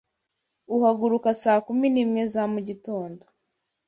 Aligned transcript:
Uhaguruka 0.75 1.29
saa 1.41 1.59
kumi 1.67 1.87
nimwe 1.93 2.21
za 2.33 2.43
mugitondo 2.53 3.25